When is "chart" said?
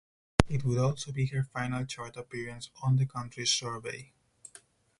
1.85-2.17